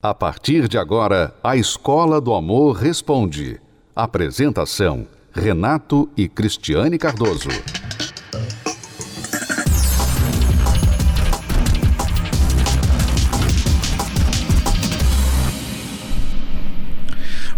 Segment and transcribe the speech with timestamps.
[0.00, 3.60] A partir de agora, a Escola do Amor Responde.
[3.96, 7.48] Apresentação: Renato e Cristiane Cardoso.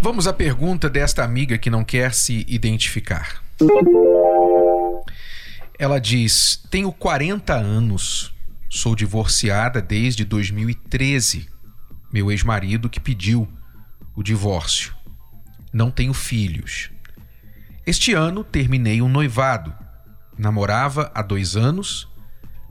[0.01, 3.43] Vamos à pergunta desta amiga que não quer se identificar.
[5.79, 8.35] Ela diz: Tenho 40 anos,
[8.71, 11.50] sou divorciada desde 2013
[12.13, 13.49] meu ex-marido, que pediu
[14.15, 14.95] o divórcio.
[15.73, 16.91] Não tenho filhos.
[17.87, 19.73] Este ano terminei um noivado.
[20.37, 22.09] Namorava há dois anos,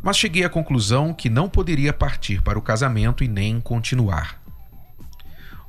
[0.01, 4.41] mas cheguei à conclusão que não poderia partir para o casamento e nem continuar.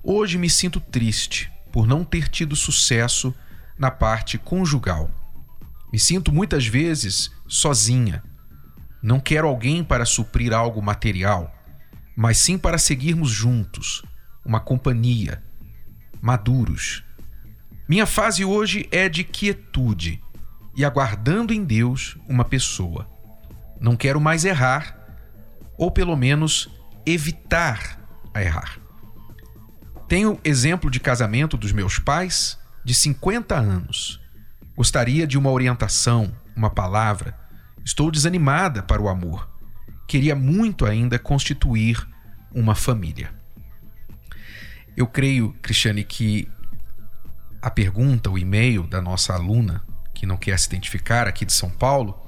[0.02, 3.34] Hoje me sinto triste por não ter tido sucesso
[3.78, 5.10] na parte conjugal.
[5.92, 8.22] Me sinto muitas vezes sozinha.
[9.02, 11.54] Não quero alguém para suprir algo material
[12.16, 14.02] mas sim para seguirmos juntos,
[14.44, 15.42] uma companhia,
[16.20, 17.04] maduros.
[17.88, 20.22] Minha fase hoje é de quietude
[20.76, 23.08] e aguardando em Deus uma pessoa.
[23.80, 24.96] Não quero mais errar,
[25.76, 26.68] ou pelo menos
[27.06, 27.98] evitar
[28.32, 28.78] a errar.
[30.06, 34.20] Tenho exemplo de casamento dos meus pais de 50 anos.
[34.76, 37.38] Gostaria de uma orientação, uma palavra.
[37.84, 39.49] Estou desanimada para o amor.
[40.10, 42.04] Queria muito ainda constituir
[42.52, 43.32] uma família.
[44.96, 46.50] Eu creio, Cristiane, que
[47.62, 51.70] a pergunta, o e-mail da nossa aluna, que não quer se identificar aqui de São
[51.70, 52.20] Paulo,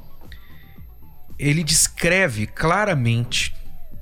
[1.37, 3.53] ele descreve claramente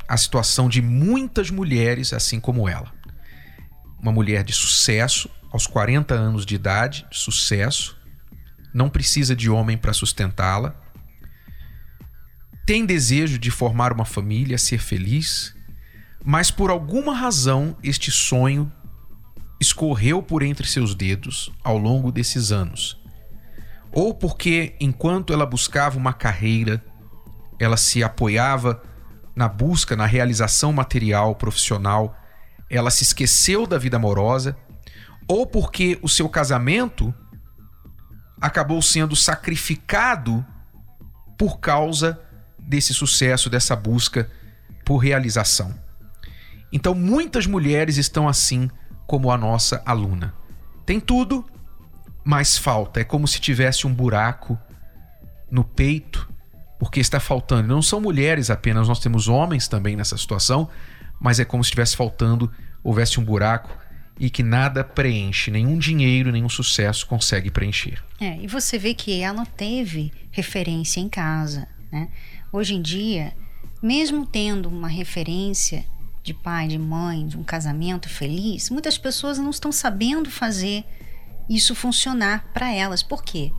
[0.07, 2.93] a situação de muitas mulheres assim como ela.
[3.99, 7.99] Uma mulher de sucesso, aos 40 anos de idade, sucesso,
[8.75, 10.79] não precisa de homem para sustentá-la,
[12.67, 15.55] tem desejo de formar uma família, ser feliz,
[16.25, 18.71] mas por alguma razão este sonho
[19.61, 22.99] escorreu por entre seus dedos ao longo desses anos.
[23.93, 26.83] Ou porque, enquanto ela buscava uma carreira,
[27.59, 28.83] ela se apoiava
[29.35, 32.17] na busca, na realização material, profissional,
[32.69, 34.57] ela se esqueceu da vida amorosa,
[35.27, 37.13] ou porque o seu casamento
[38.41, 40.45] acabou sendo sacrificado
[41.37, 42.21] por causa
[42.71, 44.31] desse sucesso, dessa busca
[44.85, 45.75] por realização.
[46.73, 48.71] Então, muitas mulheres estão assim
[49.09, 50.33] como a nossa aluna.
[50.87, 51.45] Tem tudo,
[52.25, 53.01] mas falta.
[53.01, 54.57] É como se tivesse um buraco
[55.51, 56.29] no peito,
[56.79, 57.67] porque está faltando.
[57.67, 60.69] Não são mulheres apenas, nós temos homens também nessa situação,
[61.21, 62.51] mas é como se estivesse faltando,
[62.85, 63.77] houvesse um buraco
[64.17, 68.01] e que nada preenche, nenhum dinheiro, nenhum sucesso consegue preencher.
[68.21, 72.09] É, e você vê que ela teve referência em casa, né?
[72.53, 73.33] Hoje em dia,
[73.83, 75.85] mesmo tendo uma referência
[76.23, 80.85] de pai, de mãe, de um casamento feliz, muitas pessoas não estão sabendo fazer
[81.49, 83.03] isso funcionar para elas.
[83.03, 83.53] Por quê?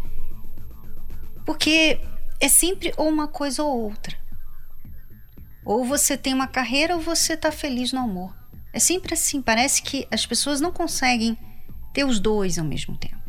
[1.46, 2.00] Porque
[2.40, 4.18] é sempre ou uma coisa ou outra.
[5.64, 8.36] Ou você tem uma carreira ou você está feliz no amor.
[8.74, 9.42] É sempre assim.
[9.42, 11.38] Parece que as pessoas não conseguem
[11.94, 13.22] ter os dois ao mesmo tempo,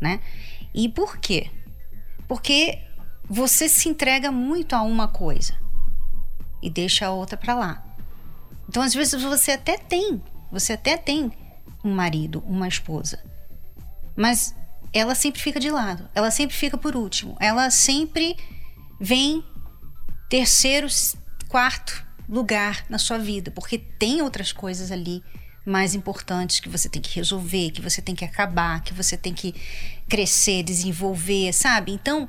[0.00, 0.20] né?
[0.74, 1.50] E por quê?
[2.28, 2.78] Porque
[3.30, 5.54] você se entrega muito a uma coisa
[6.60, 7.84] e deixa a outra para lá.
[8.68, 10.20] Então, às vezes, você até tem,
[10.50, 11.30] você até tem
[11.84, 13.22] um marido, uma esposa.
[14.16, 14.52] Mas
[14.92, 18.36] ela sempre fica de lado, ela sempre fica por último, ela sempre
[19.00, 19.44] vem
[20.28, 20.88] terceiro,
[21.48, 25.22] quarto lugar na sua vida, porque tem outras coisas ali
[25.64, 29.32] mais importantes que você tem que resolver, que você tem que acabar, que você tem
[29.32, 29.54] que
[30.08, 31.92] crescer, desenvolver, sabe?
[31.92, 32.28] Então,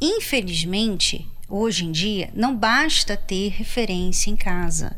[0.00, 4.96] infelizmente, hoje em dia, não basta ter referência em casa.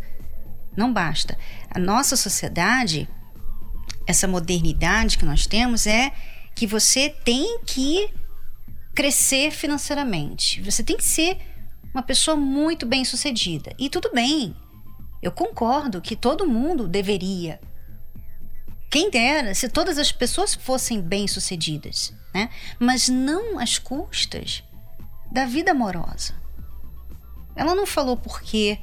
[0.77, 1.37] Não basta.
[1.71, 3.09] A nossa sociedade,
[4.07, 6.13] essa modernidade que nós temos é
[6.55, 8.11] que você tem que
[8.95, 10.61] crescer financeiramente.
[10.63, 11.39] Você tem que ser
[11.93, 13.75] uma pessoa muito bem sucedida.
[13.79, 14.55] E tudo bem.
[15.23, 17.61] Eu concordo que todo mundo deveria.
[18.91, 22.51] Quem dera se todas as pessoas fossem bem sucedidas, né?
[22.79, 24.63] Mas não às custas
[25.33, 26.35] da vida amorosa.
[27.57, 28.79] Ela não falou por quê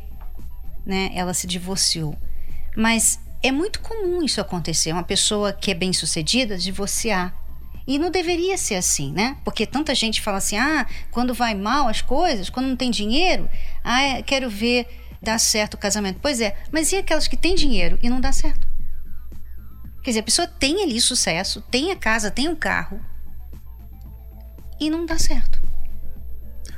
[0.90, 2.18] né, ela se divorciou.
[2.76, 7.36] Mas é muito comum isso acontecer, uma pessoa que é bem sucedida divorciar.
[7.88, 9.38] E não deveria ser assim, né?
[9.44, 13.50] Porque tanta gente fala assim: ah, quando vai mal as coisas, quando não tem dinheiro,
[13.84, 14.88] ah, quero ver
[15.22, 16.20] dar certo o casamento.
[16.22, 18.68] Pois é, mas e aquelas que têm dinheiro e não dá certo?
[20.04, 23.04] Quer dizer, a pessoa tem ali sucesso, tem a casa, tem o um carro
[24.80, 25.59] e não dá certo.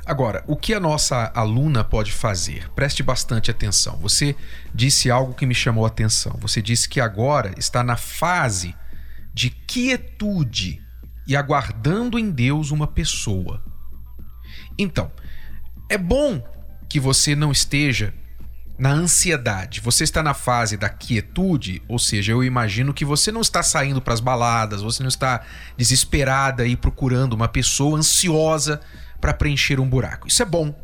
[0.04, 2.68] Agora, o que a nossa aluna pode fazer?
[2.70, 3.96] Preste bastante atenção.
[3.98, 4.34] Você
[4.74, 6.36] disse algo que me chamou a atenção.
[6.40, 8.74] Você disse que agora está na fase
[9.32, 10.82] de quietude
[11.26, 13.62] e aguardando em Deus uma pessoa.
[14.78, 15.10] Então,
[15.88, 16.42] é bom
[16.88, 18.12] que você não esteja
[18.78, 19.80] na ansiedade.
[19.80, 24.02] Você está na fase da quietude, ou seja, eu imagino que você não está saindo
[24.02, 25.42] para as baladas, você não está
[25.76, 28.80] desesperada e procurando uma pessoa ansiosa
[29.22, 30.26] para preencher um buraco.
[30.26, 30.74] Isso é bom.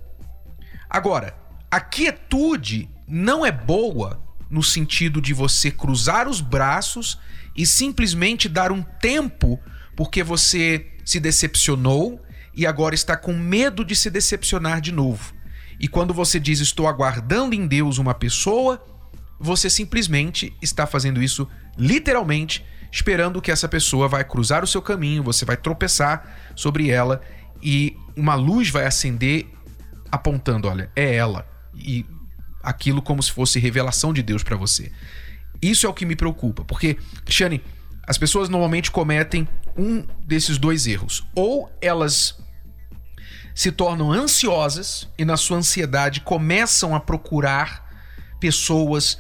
[0.89, 1.37] Agora,
[1.69, 7.19] a quietude não é boa no sentido de você cruzar os braços
[7.57, 9.61] e simplesmente dar um tempo
[9.97, 12.25] porque você se decepcionou
[12.55, 15.35] e agora está com medo de se decepcionar de novo.
[15.81, 18.81] E quando você diz estou aguardando em Deus uma pessoa,
[19.39, 25.25] você simplesmente está fazendo isso literalmente, esperando que essa pessoa vai cruzar o seu caminho,
[25.25, 27.21] você vai tropeçar sobre ela
[27.63, 29.47] e uma luz vai acender
[30.11, 31.47] apontando, olha, é ela.
[31.75, 32.05] E
[32.63, 34.91] aquilo como se fosse revelação de Deus para você.
[35.61, 37.63] Isso é o que me preocupa, porque, Cristiane,
[38.07, 39.47] as pessoas normalmente cometem
[39.77, 41.27] um desses dois erros.
[41.35, 42.39] Ou elas
[43.55, 47.87] se tornam ansiosas e, na sua ansiedade, começam a procurar
[48.41, 49.19] pessoas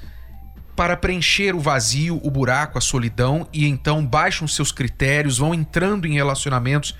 [0.76, 6.06] para preencher o vazio, o buraco, a solidão e então baixam seus critérios, vão entrando
[6.06, 6.94] em relacionamentos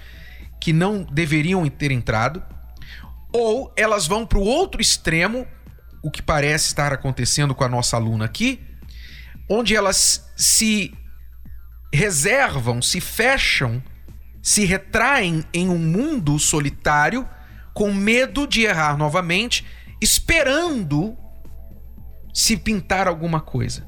[0.60, 2.42] que não deveriam ter entrado,
[3.32, 5.46] ou elas vão para o outro extremo,
[6.02, 8.60] o que parece estar acontecendo com a nossa aluna aqui,
[9.48, 10.94] onde elas se
[11.92, 13.82] reservam, se fecham,
[14.42, 17.28] se retraem em um mundo solitário,
[17.74, 19.64] com medo de errar novamente,
[20.00, 21.16] esperando
[22.32, 23.86] se pintar alguma coisa.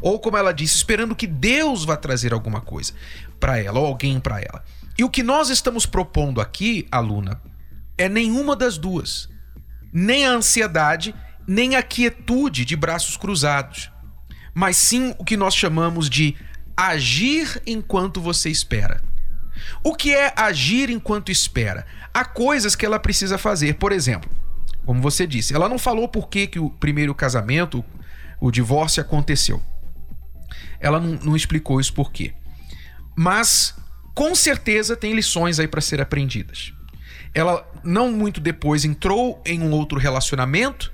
[0.00, 2.92] Ou como ela disse, esperando que Deus vá trazer alguma coisa
[3.38, 4.64] para ela, ou alguém para ela.
[4.98, 7.40] E o que nós estamos propondo aqui, aluna,
[7.98, 9.28] é nenhuma das duas.
[9.92, 11.14] Nem a ansiedade,
[11.46, 13.90] nem a quietude de braços cruzados.
[14.52, 16.36] Mas sim o que nós chamamos de
[16.76, 19.02] agir enquanto você espera.
[19.82, 21.86] O que é agir enquanto espera?
[22.12, 23.74] Há coisas que ela precisa fazer.
[23.74, 24.30] Por exemplo,
[24.84, 27.84] como você disse, ela não falou por que, que o primeiro casamento,
[28.40, 29.62] o divórcio aconteceu.
[30.78, 32.34] Ela não, não explicou isso por quê.
[33.16, 33.74] Mas
[34.14, 36.72] com certeza tem lições aí para ser aprendidas.
[37.34, 40.92] Ela não muito depois entrou em um outro relacionamento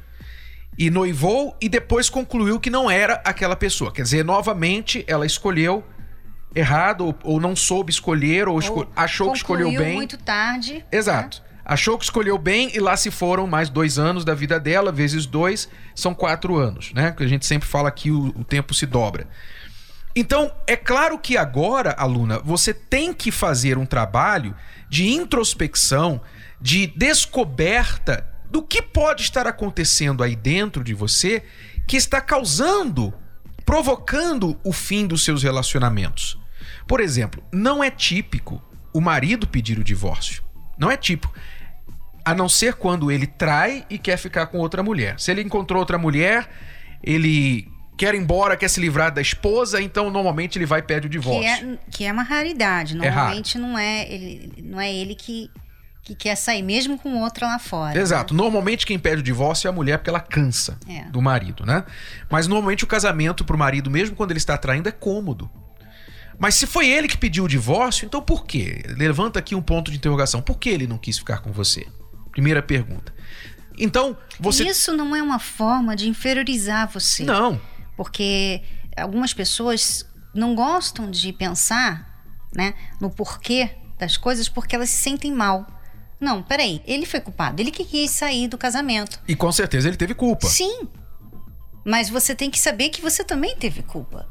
[0.78, 3.93] e noivou e depois concluiu que não era aquela pessoa.
[3.93, 5.84] Quer dizer, novamente ela escolheu
[6.55, 9.94] errado ou, ou não soube escolher ou, esco achou que escolheu bem.
[9.94, 10.84] muito tarde.
[10.90, 11.43] Exato.
[11.43, 11.50] Né?
[11.64, 15.26] Achou que escolheu bem e lá se foram mais dois anos da vida dela, vezes
[15.26, 17.12] dois, são quatro anos, né?
[17.12, 19.28] Que a gente sempre fala que o, o tempo se dobra.
[20.15, 24.55] Então, é claro que agora, aluna, você tem que fazer um trabalho
[24.89, 26.21] de introspecção,
[26.61, 31.45] de descoberta do que pode estar acontecendo aí dentro de você
[31.87, 33.15] que está causando,
[33.65, 36.39] provocando o fim dos seus relacionamentos.
[36.87, 38.61] Por exemplo, não é típico
[38.93, 40.43] o marido pedir o divórcio.
[40.77, 41.33] Não é típico.
[42.25, 45.21] A não ser quando ele trai e quer ficar com outra mulher.
[45.21, 46.51] Se ele encontrou outra mulher,
[47.03, 47.69] ele
[48.00, 51.11] quer ir embora, quer se livrar da esposa, então normalmente ele vai e pede o
[51.11, 51.43] divórcio.
[51.43, 52.94] Que é, que é uma raridade.
[52.94, 55.50] É normalmente é não, é ele, não é ele que,
[56.02, 57.93] que quer sair, mesmo com outra lá fora.
[57.93, 58.00] Né?
[58.00, 58.32] Exato.
[58.32, 58.43] Né?
[58.43, 61.11] Normalmente quem pede o divórcio é a mulher porque ela cansa é.
[61.11, 61.85] do marido, né?
[62.31, 65.50] Mas normalmente o casamento pro marido, mesmo quando ele está traindo, é cômodo.
[66.39, 68.82] Mas se foi ele que pediu o divórcio, então por quê?
[68.96, 70.41] Levanta aqui um ponto de interrogação.
[70.41, 71.86] Por que ele não quis ficar com você?
[72.32, 73.13] Primeira pergunta.
[73.77, 74.65] Então, você.
[74.65, 77.25] Isso não é uma forma de inferiorizar você.
[77.25, 77.60] Não
[78.01, 78.63] porque
[78.97, 85.31] algumas pessoas não gostam de pensar né, no porquê das coisas porque elas se sentem
[85.31, 85.67] mal.
[86.19, 89.21] Não, peraí, ele foi culpado, ele que quis sair do casamento.
[89.29, 90.47] E com certeza ele teve culpa.
[90.47, 90.89] Sim.
[91.85, 94.27] Mas você tem que saber que você também teve culpa.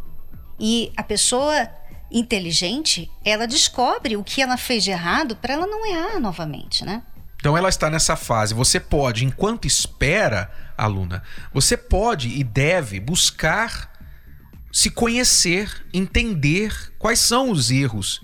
[0.59, 1.69] E a pessoa
[2.11, 7.03] inteligente, ela descobre o que ela fez de errado para ela não errar novamente, né?
[7.39, 8.53] Então ela está nessa fase.
[8.53, 13.91] Você pode, enquanto espera, aluna, você pode e deve buscar
[14.71, 18.21] se conhecer, entender quais são os erros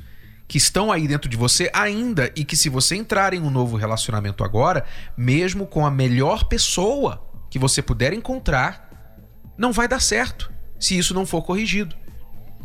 [0.48, 3.78] que estão aí dentro de você ainda e que se você entrar em um novo
[3.78, 4.86] relacionamento agora,
[5.18, 8.90] mesmo com a melhor pessoa que você puder encontrar,
[9.58, 11.96] não vai dar certo se isso não for corrigido.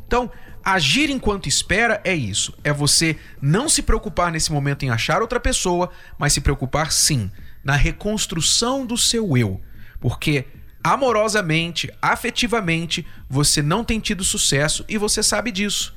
[0.07, 0.31] Então,
[0.65, 2.55] Agir enquanto espera é isso.
[2.63, 7.31] É você não se preocupar nesse momento em achar outra pessoa, mas se preocupar sim
[7.65, 9.61] na reconstrução do seu eu.
[10.01, 10.47] Porque
[10.83, 15.95] amorosamente, afetivamente, você não tem tido sucesso e você sabe disso.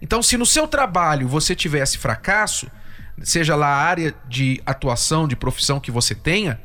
[0.00, 2.70] Então, se no seu trabalho você tivesse fracasso,
[3.22, 6.60] seja lá a área de atuação, de profissão que você tenha,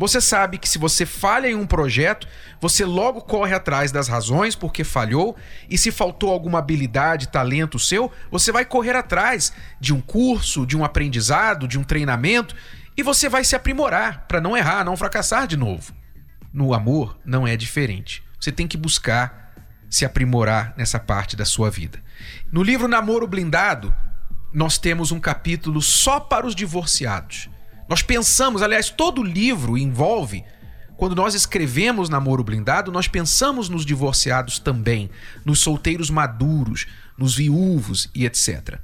[0.00, 2.26] você sabe que se você falha em um projeto,
[2.58, 5.36] você logo corre atrás das razões porque falhou,
[5.68, 10.74] e se faltou alguma habilidade, talento seu, você vai correr atrás de um curso, de
[10.74, 12.56] um aprendizado, de um treinamento,
[12.96, 15.92] e você vai se aprimorar para não errar, não fracassar de novo.
[16.50, 18.24] No amor não é diferente.
[18.40, 19.52] Você tem que buscar
[19.90, 22.02] se aprimorar nessa parte da sua vida.
[22.50, 23.94] No livro Namoro Blindado,
[24.50, 27.50] nós temos um capítulo só para os divorciados.
[27.90, 30.44] Nós pensamos, aliás, todo livro envolve
[30.96, 35.10] quando nós escrevemos Namoro Blindado, nós pensamos nos divorciados também,
[35.44, 36.86] nos solteiros maduros,
[37.18, 38.78] nos viúvos e etc.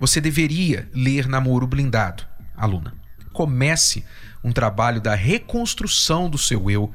[0.00, 2.94] Você deveria ler Namoro Blindado, aluna.
[3.30, 4.06] Comece
[4.42, 6.90] um trabalho da reconstrução do seu eu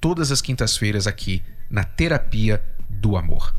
[0.00, 2.60] todas as quintas-feiras aqui na Terapia
[2.90, 3.54] do Amor.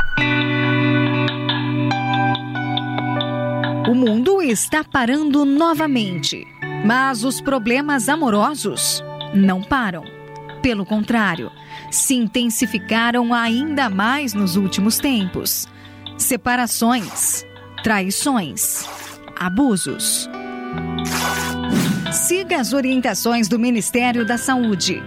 [3.87, 6.45] O mundo está parando novamente,
[6.85, 9.03] mas os problemas amorosos
[9.33, 10.03] não param.
[10.61, 11.51] Pelo contrário,
[11.91, 15.67] se intensificaram ainda mais nos últimos tempos.
[16.17, 17.45] Separações,
[17.83, 18.85] traições,
[19.39, 20.29] abusos.
[22.11, 25.01] Siga as orientações do Ministério da Saúde.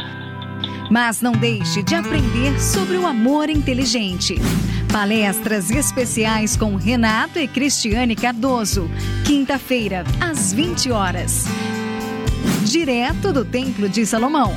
[0.90, 4.34] Mas não deixe de aprender sobre o amor inteligente.
[4.92, 8.90] Palestras especiais com Renato e Cristiane Cardoso.
[9.24, 11.44] Quinta-feira, às 20 horas.
[12.64, 14.54] Direto do Templo de Salomão.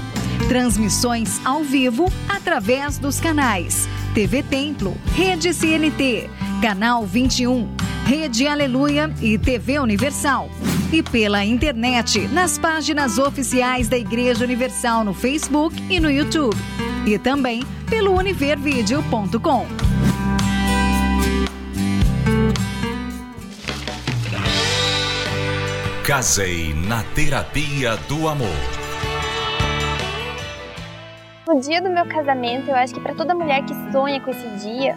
[0.49, 6.29] Transmissões ao vivo através dos canais TV Templo, Rede CNT,
[6.61, 7.67] Canal 21,
[8.05, 10.51] Rede Aleluia e TV Universal.
[10.93, 16.55] E pela internet, nas páginas oficiais da Igreja Universal no Facebook e no YouTube.
[17.03, 19.65] E também pelo univervideo.com.
[26.05, 28.47] Casei na terapia do amor.
[31.47, 34.47] No dia do meu casamento, eu acho que para toda mulher que sonha com esse
[34.63, 34.95] dia,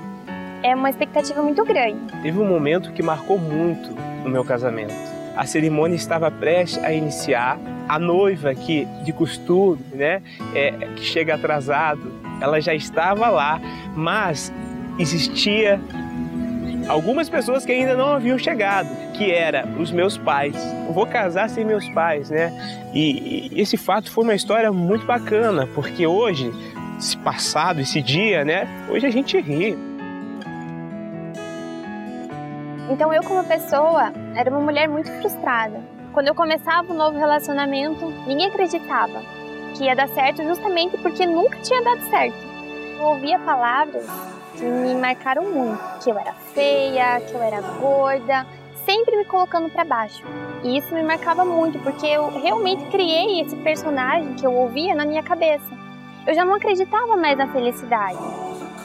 [0.63, 2.13] é uma expectativa muito grande.
[2.21, 5.06] Teve um momento que marcou muito no meu casamento.
[5.37, 7.59] A cerimônia estava prestes a iniciar.
[7.89, 10.21] A noiva que de costume, né,
[10.55, 13.61] é, que chega atrasado, ela já estava lá,
[13.95, 14.53] mas
[14.99, 15.81] existia
[16.89, 20.55] algumas pessoas que ainda não haviam chegado, que era os meus pais.
[20.87, 22.53] Eu vou casar sem meus pais, né?
[22.95, 26.53] E, e esse fato foi uma história muito bacana, porque hoje,
[26.99, 28.69] esse passado, esse dia, né?
[28.89, 29.77] Hoje a gente ri.
[32.89, 35.81] Então eu como pessoa era uma mulher muito frustrada.
[36.13, 39.21] Quando eu começava um novo relacionamento, ninguém acreditava
[39.75, 42.37] que ia dar certo justamente porque nunca tinha dado certo.
[42.99, 44.07] Eu ouvia palavras
[44.57, 48.47] que me marcaram muito, que eu era feia, que eu era gorda,
[48.87, 50.25] sempre me colocando para baixo.
[50.63, 55.05] E isso me marcava muito, porque eu realmente criei esse personagem que eu ouvia na
[55.05, 55.77] minha cabeça.
[56.27, 58.19] Eu já não acreditava mais na felicidade.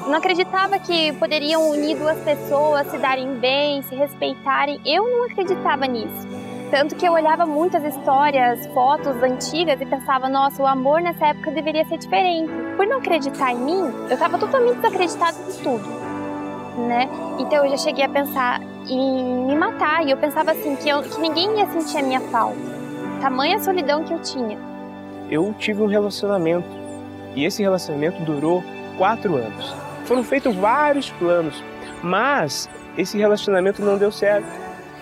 [0.08, 4.80] Não acreditava que poderiam unir duas pessoas, se darem bem, se respeitarem.
[4.86, 6.28] Eu não acreditava nisso.
[6.72, 11.52] Tanto que eu olhava muitas histórias, fotos antigas e pensava, nossa, o amor nessa época
[11.52, 12.50] deveria ser diferente.
[12.78, 15.84] Por não acreditar em mim, eu estava totalmente desacreditada de tudo,
[16.88, 17.10] né?
[17.38, 21.04] Então eu já cheguei a pensar em me matar e eu pensava assim que, eu,
[21.04, 22.58] que ninguém ia sentir a minha falta.
[23.20, 24.58] Tamanha solidão que eu tinha.
[25.30, 26.70] Eu tive um relacionamento
[27.36, 28.64] e esse relacionamento durou
[28.98, 29.91] quatro anos.
[30.12, 31.64] Foram feitos vários planos,
[32.04, 34.46] mas esse relacionamento não deu certo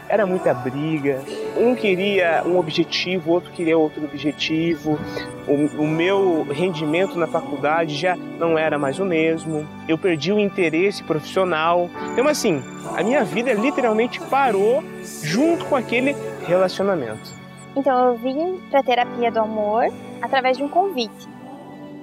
[0.08, 1.20] era muita briga.
[1.58, 5.00] Um queria um objetivo, outro queria outro objetivo.
[5.48, 9.68] O, o, meu rendimento na faculdade já não era mais o mesmo.
[9.88, 11.89] Eu perdi o interesse profissional.
[12.13, 12.62] Então, assim,
[12.96, 14.84] a minha vida literalmente parou
[15.24, 17.34] junto com aquele relacionamento.
[17.75, 19.86] Então, eu vim para terapia do amor
[20.22, 21.28] através de um convite.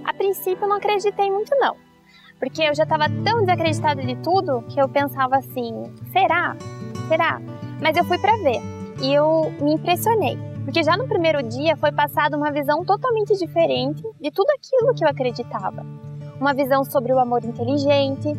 [0.04, 1.85] A princípio, eu não acreditei muito, não.
[2.38, 5.72] Porque eu já estava tão desacreditada de tudo que eu pensava assim:
[6.12, 6.56] será?
[7.08, 7.40] Será?
[7.80, 8.60] mas eu fui para ver
[9.00, 14.02] e eu me impressionei, porque já no primeiro dia foi passada uma visão totalmente diferente
[14.20, 15.84] de tudo aquilo que eu acreditava.
[16.40, 18.32] Uma visão sobre o amor inteligente,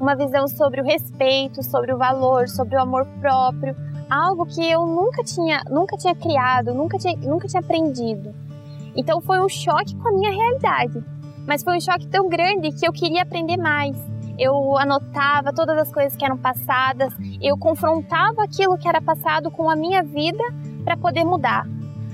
[0.00, 3.76] uma visão sobre o respeito, sobre o valor, sobre o amor próprio,
[4.08, 8.34] algo que eu nunca tinha, nunca tinha criado, nunca tinha, nunca tinha aprendido.
[8.96, 11.04] Então foi um choque com a minha realidade,
[11.46, 13.96] mas foi um choque tão grande que eu queria aprender mais
[14.38, 19.70] eu anotava todas as coisas que eram passadas, eu confrontava aquilo que era passado com
[19.70, 20.42] a minha vida
[20.84, 21.66] para poder mudar.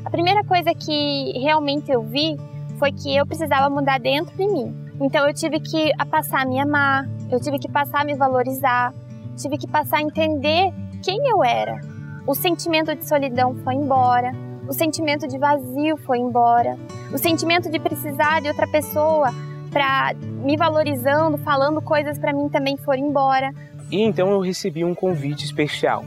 [0.04, 2.36] A primeira coisa que realmente eu vi
[2.78, 4.74] foi que eu precisava mudar dentro de mim.
[5.00, 8.92] Então eu tive que passar a me amar, eu tive que passar a me valorizar,
[9.36, 10.72] tive que passar a entender
[11.02, 11.80] quem eu era,
[12.26, 14.32] o sentimento de solidão foi embora,
[14.70, 16.78] o sentimento de vazio foi embora,
[17.12, 19.34] o sentimento de precisar de outra pessoa
[19.68, 23.52] para me valorizando, falando coisas para mim também foram embora.
[23.90, 26.04] E então eu recebi um convite especial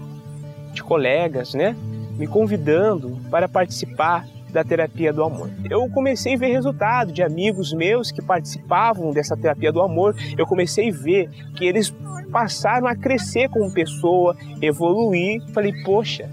[0.71, 1.75] de colegas, né,
[2.17, 5.49] me convidando para participar da terapia do amor.
[5.69, 10.15] Eu comecei a ver resultado de amigos meus que participavam dessa terapia do amor.
[10.37, 11.93] Eu comecei a ver que eles
[12.31, 15.41] passaram a crescer como pessoa, evoluir.
[15.53, 16.29] Falei, poxa,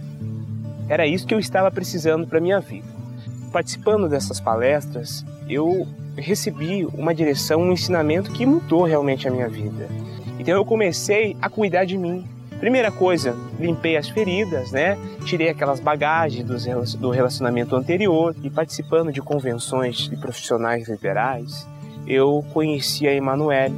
[0.91, 2.87] era isso que eu estava precisando para minha vida.
[3.51, 9.89] Participando dessas palestras, eu recebi uma direção, um ensinamento que mudou realmente a minha vida.
[10.39, 12.27] Então eu comecei a cuidar de mim,
[12.61, 14.99] Primeira coisa, limpei as feridas, né?
[15.25, 16.45] Tirei aquelas bagagens
[16.95, 21.67] do relacionamento anterior e participando de convenções de profissionais liberais,
[22.07, 23.75] eu conheci a Emanuele.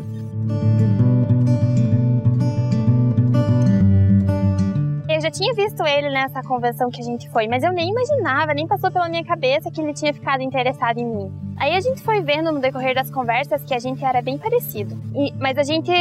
[5.52, 9.08] Visto ele nessa convenção que a gente foi, mas eu nem imaginava, nem passou pela
[9.08, 11.32] minha cabeça que ele tinha ficado interessado em mim.
[11.56, 14.98] Aí a gente foi vendo no decorrer das conversas que a gente era bem parecido.
[15.14, 15.92] E, mas a gente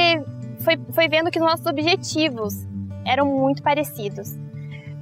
[0.59, 2.53] foi, foi vendo que nossos objetivos
[3.05, 4.35] eram muito parecidos.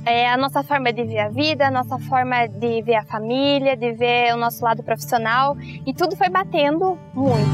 [0.06, 3.76] É, a nossa forma de ver a vida, a nossa forma de ver a família,
[3.76, 7.50] de ver o nosso lado profissional, e tudo foi batendo muito.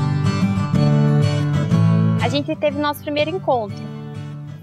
[2.23, 3.94] A gente teve nosso primeiro encontro.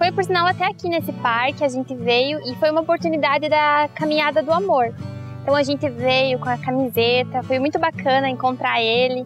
[0.03, 3.89] Foi, por sinal, até aqui nesse parque a gente veio e foi uma oportunidade da
[3.95, 4.93] caminhada do amor.
[5.41, 9.25] Então a gente veio com a camiseta, foi muito bacana encontrar ele,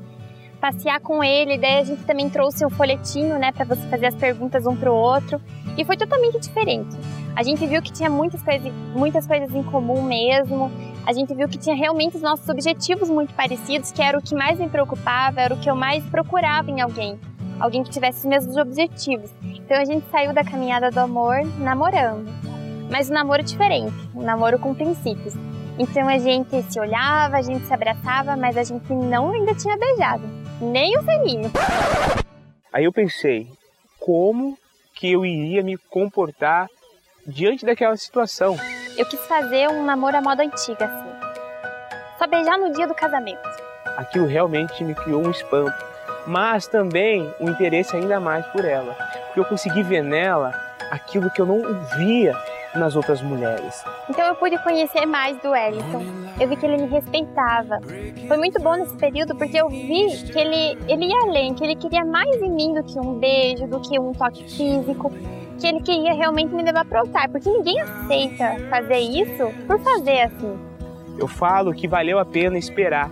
[0.61, 4.05] passear com ele, daí a gente também trouxe o um folhetinho, né, para você fazer
[4.05, 5.41] as perguntas um pro outro.
[5.79, 6.95] E foi totalmente diferente.
[7.35, 10.71] A gente viu que tinha muitas coisas, muitas coisas em comum mesmo.
[11.07, 14.35] A gente viu que tinha realmente os nossos objetivos muito parecidos, que era o que
[14.35, 17.19] mais me preocupava, era o que eu mais procurava em alguém.
[17.59, 19.31] Alguém que tivesse os mesmos objetivos.
[19.43, 22.27] Então a gente saiu da caminhada do amor namorando.
[22.91, 25.35] Mas um namoro diferente, um namoro com princípios.
[25.79, 29.77] Então a gente se olhava, a gente se abraçava, mas a gente não ainda tinha
[29.77, 30.23] beijado,
[30.61, 31.51] nem o selinho.
[32.73, 33.49] Aí eu pensei,
[33.99, 34.57] como
[34.95, 36.69] que eu iria me comportar
[37.27, 38.57] diante daquela situação.
[38.97, 41.11] Eu quis fazer um namoro à moda antiga, assim.
[42.19, 43.47] Só beijar no dia do casamento.
[43.97, 45.77] Aquilo realmente me criou um espanto,
[46.27, 48.95] mas também um interesse ainda mais por ela,
[49.27, 50.53] porque eu consegui ver nela
[50.91, 51.63] aquilo que eu não
[51.97, 52.35] via
[52.75, 53.83] nas outras mulheres.
[54.09, 56.03] Então eu pude conhecer mais do Wellington.
[56.39, 57.81] Eu vi que ele me respeitava.
[58.29, 61.75] Foi muito bom nesse período porque eu vi que ele, ele ia além, que ele
[61.75, 65.11] queria mais em mim do que um beijo, do que um toque físico,
[65.59, 69.81] que ele queria realmente me levar para o altar, porque ninguém aceita fazer isso por
[69.81, 70.59] fazer assim.
[71.19, 73.11] Eu falo que valeu a pena esperar.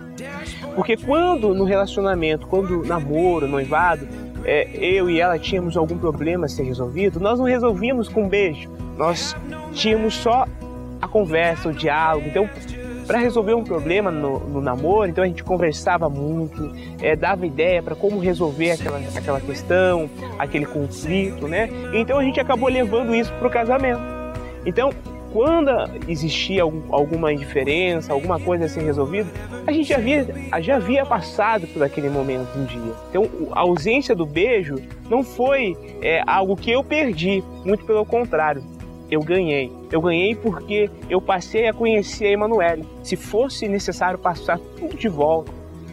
[0.75, 4.07] Porque quando no relacionamento, quando namoro, noivado,
[4.43, 8.29] é, eu e ela tínhamos algum problema a ser resolvido, nós não resolvíamos com um
[8.29, 8.69] beijo.
[8.97, 9.35] Nós
[9.73, 10.45] tínhamos só
[11.01, 12.27] a conversa, o diálogo.
[12.27, 12.49] Então,
[13.07, 17.81] para resolver um problema no, no, namoro, então a gente conversava muito, é, dava ideia
[17.81, 20.09] para como resolver aquela, aquela questão,
[20.39, 21.69] aquele conflito, né?
[21.93, 24.01] Então a gente acabou levando isso para o casamento.
[24.65, 24.91] Então,
[25.35, 25.69] quando
[26.07, 29.29] existia algum, alguma indiferença, alguma coisa a ser resolvida,
[29.67, 30.25] a gente já havia,
[30.61, 32.93] já havia passado por aquele momento um dia.
[33.09, 34.75] Então, a ausência do beijo
[35.09, 38.63] não foi é, algo que eu perdi, muito pelo contrário
[39.11, 39.71] eu ganhei.
[39.91, 42.87] Eu ganhei porque eu passei a conhecer a Emanuele.
[43.03, 45.51] Se fosse necessário passar tudo de volta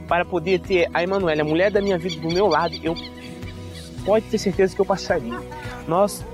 [0.08, 2.94] para poder ter a Emanuele, a mulher da minha vida, do meu lado, eu
[4.06, 5.38] pode ter certeza que eu passaria.
[5.86, 6.24] Nós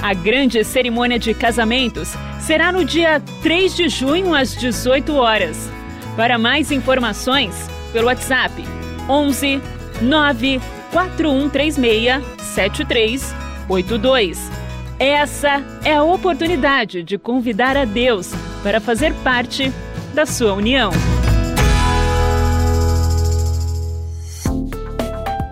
[0.02, 5.70] A grande cerimônia de casamentos será no dia 3 de junho às 18 horas.
[6.16, 8.64] Para mais informações, pelo WhatsApp
[9.08, 9.60] 11
[10.00, 10.60] 9
[10.92, 14.50] 4136 7382.
[14.98, 18.32] Essa é a oportunidade de convidar a Deus
[18.62, 19.72] para fazer parte
[20.12, 20.90] da sua união.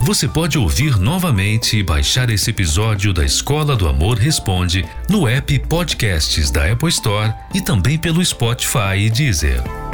[0.08, 5.58] Você pode ouvir novamente e baixar esse episódio da Escola do Amor Responde no app
[5.60, 9.87] Podcasts da Apple Store e também pelo Spotify e Deezer.